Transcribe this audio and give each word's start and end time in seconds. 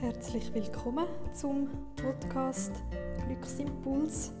Herzlich 0.00 0.54
willkommen 0.54 1.04
zum 1.34 1.68
Podcast 1.94 2.72
Glücksimpuls 3.26 4.32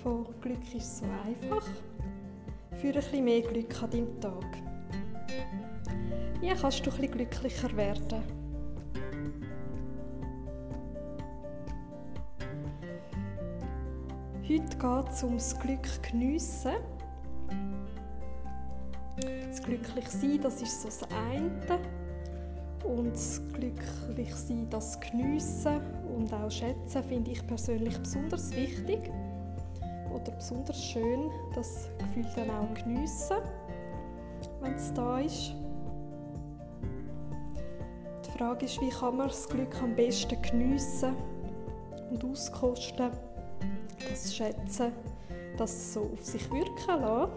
von 0.00 0.24
Glück 0.40 0.72
ist 0.72 0.98
so 0.98 1.06
einfach. 1.26 1.66
Für 2.80 2.86
ein 2.86 2.92
bisschen 2.92 3.24
mehr 3.24 3.40
Glück 3.40 3.82
an 3.82 3.90
deinem 3.90 4.20
Tag. 4.20 4.46
Wie 6.40 6.48
kannst 6.48 6.86
du 6.86 6.92
ein 6.92 6.96
bisschen 6.96 7.10
glücklicher 7.10 7.76
werden? 7.76 8.22
Heute 14.48 14.78
geht 14.78 15.12
es 15.12 15.24
ums 15.24 15.58
Glück 15.58 16.02
geniessen. 16.08 16.74
Das 19.48 19.60
Glücklichsein, 19.60 20.40
das 20.40 20.62
ist 20.62 20.82
so 20.82 20.86
das 20.86 21.02
eine 21.10 21.80
und 22.84 23.12
das 23.12 23.40
Glücklichsein, 23.52 24.68
das 24.70 24.98
Geniessen 25.00 25.80
und 26.16 26.32
auch 26.32 26.50
Schätzen 26.50 27.02
finde 27.04 27.30
ich 27.30 27.46
persönlich 27.46 27.98
besonders 27.98 28.54
wichtig 28.54 29.10
oder 30.12 30.32
besonders 30.32 30.82
schön, 30.82 31.30
das 31.54 31.88
Gefühl 31.98 32.26
dann 32.36 32.50
auch 32.50 32.74
geniessen, 32.74 33.36
wenn 34.60 34.74
es 34.74 34.92
da 34.92 35.20
ist. 35.20 35.54
Die 38.24 38.38
Frage 38.38 38.66
ist, 38.66 38.80
wie 38.80 38.90
kann 38.90 39.16
man 39.16 39.28
das 39.28 39.48
Glück 39.48 39.74
am 39.82 39.94
besten 39.94 40.40
geniessen 40.42 41.14
und 42.10 42.24
auskosten, 42.24 43.10
das 44.08 44.34
Schätzen, 44.34 44.92
das 45.56 45.94
so 45.94 46.10
auf 46.12 46.24
sich 46.24 46.50
wirken 46.50 47.00
lassen. 47.00 47.32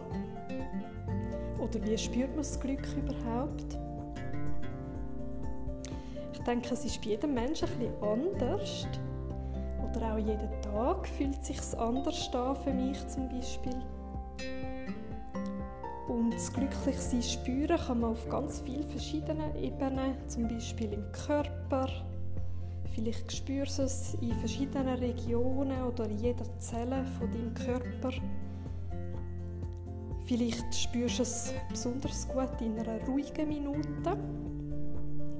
Oder 1.59 1.83
wie 1.85 1.97
spürt 1.97 2.29
man 2.29 2.37
das 2.37 2.59
Glück 2.59 2.85
überhaupt? 2.95 3.86
Denke, 6.47 6.73
es 6.73 6.85
ist 6.85 7.01
bei 7.01 7.09
jedem 7.09 7.33
Menschen 7.33 7.67
ein 7.67 7.77
bisschen 7.77 8.03
anders. 8.03 8.87
Oder 9.95 10.13
auch 10.13 10.17
jeden 10.17 10.61
Tag 10.61 11.07
fühlt 11.07 11.43
sich 11.43 11.59
anders 11.77 12.33
an 12.33 12.55
für 12.55 12.73
mich 12.73 13.05
zum 13.07 13.27
Beispiel. 13.29 13.75
Und 16.07 16.33
das 16.33 16.51
Glücklichsein 16.53 17.21
spüren 17.21 17.77
kann 17.77 17.99
man 17.99 18.11
auf 18.11 18.29
ganz 18.29 18.61
vielen 18.61 18.87
verschiedenen 18.89 19.55
Ebenen, 19.55 20.15
zum 20.27 20.47
Beispiel 20.47 20.93
im 20.93 21.11
Körper. 21.11 21.89
Vielleicht 22.93 23.31
spürst 23.31 23.79
du 23.79 23.83
es 23.83 24.13
in 24.21 24.31
verschiedenen 24.39 24.95
Regionen 24.99 25.83
oder 25.83 26.05
in 26.05 26.17
jeder 26.17 26.45
Zelle 26.59 27.05
von 27.19 27.29
deinem 27.31 27.53
Körper. 27.53 28.11
Vielleicht 30.25 30.73
spürst 30.73 31.19
du 31.19 31.23
es 31.23 31.53
besonders 31.69 32.27
gut 32.27 32.61
in 32.61 32.79
einer 32.79 33.05
ruhigen 33.05 33.47
Minute 33.47 34.17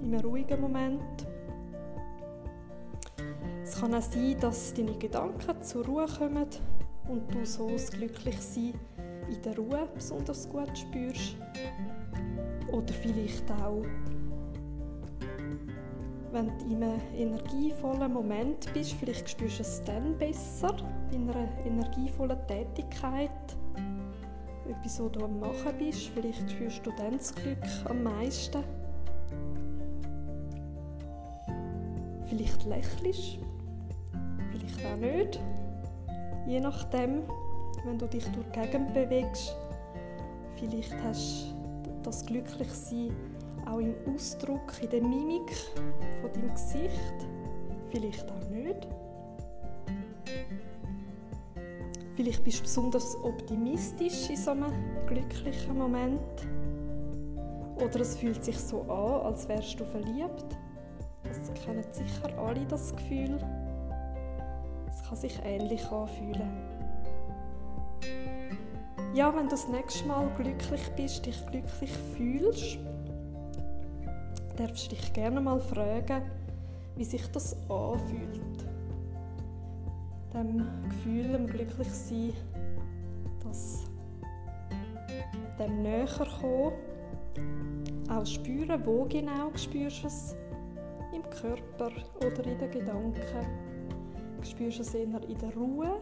in 0.08 0.16
einem 0.16 0.26
ruhigen 0.26 0.62
Moment. 0.62 1.28
Es 3.64 3.80
kann 3.80 3.94
auch 3.94 4.02
sein, 4.02 4.38
dass 4.40 4.74
deine 4.74 4.94
Gedanken 4.94 5.62
zur 5.62 5.86
Ruhe 5.86 6.06
kommen 6.06 6.48
und 7.10 7.34
du 7.34 7.46
so 7.46 7.70
das 7.70 7.92
Glücklichsein 7.92 8.74
in 9.30 9.42
der 9.44 9.58
Ruhe 9.58 9.88
besonders 9.94 10.48
gut 10.50 10.78
spürst. 10.78 11.36
Oder 12.72 12.94
vielleicht 12.94 13.52
auch, 13.52 13.84
wenn 16.32 16.58
du 16.58 16.66
in 16.70 16.84
einem 16.84 17.02
energievollen 17.14 18.14
Moment 18.14 18.72
bist, 18.74 18.94
vielleicht 18.94 19.30
spürst 19.30 19.60
du 19.60 19.64
es 19.64 19.84
dann 19.84 20.18
besser, 20.18 20.74
in 21.12 21.30
einer 21.30 21.50
energievollen 21.66 22.40
Tätigkeit. 22.48 23.30
Etwas, 24.70 25.02
was 25.02 25.12
du 25.12 25.26
am 25.26 25.40
Machen 25.40 25.78
bist, 25.78 26.08
vielleicht 26.10 26.50
spürst 26.50 26.86
du 26.86 26.92
dann 26.98 27.18
das 27.18 27.36
Glück 27.36 27.58
am 27.90 28.04
meisten. 28.04 28.64
Vielleicht 32.30 32.66
lächelst, 32.66 33.40
vielleicht 34.52 34.86
auch 34.86 34.98
nicht. 34.98 35.40
Je 36.46 36.60
nachdem, 36.60 37.24
wenn 37.86 37.98
du 37.98 38.08
dich 38.08 38.26
durch 38.26 38.46
die 38.48 38.60
Gegend 38.60 38.94
bewegst. 38.94 39.56
Vielleicht 40.58 40.94
hast 41.04 41.54
du 41.84 41.92
das 42.04 42.26
Glücklichsein 42.26 43.12
auch 43.66 43.80
im 43.80 43.96
Ausdruck, 44.14 44.74
in 44.82 44.90
der 44.90 45.02
Mimik 45.02 45.52
von 46.22 46.34
deinem 46.34 46.54
Gesicht. 46.54 47.28
Vielleicht 47.90 48.30
auch 48.32 48.50
nicht. 48.50 48.88
Vielleicht 52.16 52.44
bist 52.44 52.60
du 52.60 52.64
besonders 52.64 53.16
optimistisch 53.24 54.30
in 54.30 54.38
so 54.38 54.52
einem 54.52 54.74
glücklichen 55.06 55.78
Moment. 55.78 56.48
Oder 57.76 58.02
es 58.02 58.18
fühlt 58.18 58.44
sich 58.44 58.58
so 58.58 58.82
an, 58.82 59.28
als 59.28 59.48
wärst 59.48 59.80
du 59.80 59.86
verliebt. 59.86 60.58
Das 61.28 61.54
kennen 61.54 61.84
sicher 61.92 62.38
alle 62.38 62.66
das 62.66 62.96
Gefühl. 62.96 63.38
Es 64.90 65.04
kann 65.04 65.18
sich 65.18 65.40
ähnlich 65.44 65.86
anfühlen. 65.92 66.52
Ja, 69.14 69.36
wenn 69.36 69.44
du 69.44 69.50
das 69.50 69.68
nächste 69.68 70.08
Mal 70.08 70.30
glücklich 70.38 70.82
bist, 70.96 71.26
dich 71.26 71.46
glücklich 71.48 71.92
fühlst, 72.16 72.78
darfst 74.58 74.86
du 74.86 74.96
dich 74.96 75.14
gerne 75.14 75.42
mal 75.42 75.60
fragen, 75.60 76.22
wie 76.96 77.04
sich 77.04 77.26
das 77.32 77.56
anfühlt. 77.70 78.66
Dem 80.34 80.68
Gefühl, 80.90 81.32
dem 81.32 81.48
Glücklichsein, 81.48 82.34
das 83.44 83.86
dem 85.58 85.82
näher 85.82 86.08
kommen, 86.40 86.74
auch 88.10 88.26
spüren, 88.26 88.86
wo 88.86 89.06
genau 89.06 89.52
spürst 89.56 90.04
du 90.04 90.08
es 90.08 90.36
im 91.18 91.30
Körper 91.30 91.92
oder 92.18 92.46
in 92.46 92.58
den 92.58 92.72
Gedanken? 92.72 93.14
Spürst 94.44 94.78
du 94.78 94.82
es 94.84 94.94
eher 94.94 95.24
in 95.28 95.38
der 95.38 95.54
Ruhe 95.56 96.00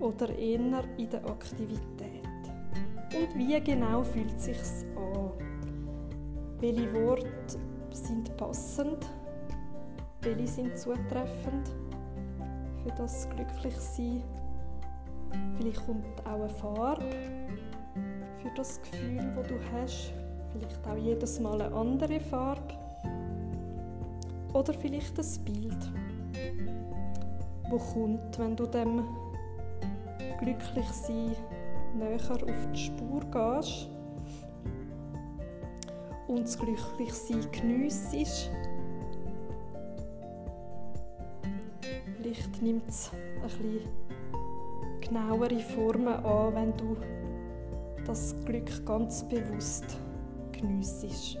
oder 0.00 0.28
eher 0.36 0.84
in 0.96 1.10
der 1.10 1.24
Aktivität? 1.24 2.24
Und 3.14 3.38
wie 3.38 3.60
genau 3.60 4.02
fühlt 4.02 4.34
es 4.36 4.44
sich 4.44 4.86
an? 4.96 5.32
Welche 6.58 6.92
Worte 6.94 7.58
sind 7.92 8.36
passend? 8.36 9.06
Welche 10.22 10.46
sind 10.46 10.76
zutreffend 10.76 11.70
für 12.82 12.90
das 12.96 13.28
Glücklichsein? 13.30 14.22
Vielleicht 15.56 15.86
kommt 15.86 16.26
auch 16.26 16.34
eine 16.34 16.50
Farbe 16.50 17.04
für 18.42 18.50
das 18.56 18.80
Gefühl, 18.82 19.32
das 19.36 19.46
du 19.46 19.54
hast. 19.72 20.12
Vielleicht 20.52 20.86
auch 20.86 20.96
jedes 20.96 21.38
Mal 21.38 21.62
eine 21.62 21.74
andere 21.74 22.20
Farbe. 22.20 22.79
Oder 24.52 24.74
vielleicht 24.74 25.18
ein 25.18 25.44
Bild, 25.44 25.92
wo 27.68 27.78
kommt, 27.78 28.38
wenn 28.38 28.56
du 28.56 28.66
dem 28.66 29.04
Glücklichsein 30.40 31.36
näher 31.96 32.30
auf 32.32 32.68
die 32.74 32.78
Spur 32.78 33.20
gehst 33.30 33.88
und 36.26 36.40
das 36.40 36.58
Glücklichsein 36.58 37.46
geniessest. 37.52 38.50
Vielleicht 42.16 42.62
nimmt 42.62 42.88
es 42.88 43.10
ein 43.12 43.42
bisschen 43.42 43.80
genauere 45.00 45.58
Formen 45.60 46.08
an, 46.24 46.54
wenn 46.54 46.76
du 46.76 46.96
das 48.06 48.34
Glück 48.44 48.84
ganz 48.86 49.24
bewusst 49.28 49.84
geniessest. 50.52 51.38